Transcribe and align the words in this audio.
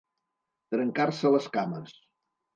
Trencar-se 0.75 1.33
les 1.37 1.51
cames. 1.59 1.95